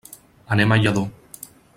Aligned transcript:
Anem 0.55 0.71
a 0.71 0.79
Lladó. 0.83 1.05